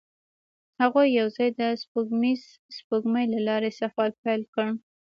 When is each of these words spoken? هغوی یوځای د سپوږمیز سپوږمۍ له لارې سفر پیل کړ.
هغوی 0.81 1.07
یوځای 1.19 1.49
د 1.59 1.61
سپوږمیز 1.81 2.41
سپوږمۍ 2.77 3.25
له 3.33 3.39
لارې 3.47 3.69
سفر 3.81 4.09
پیل 4.23 4.41
کړ. 4.53 4.67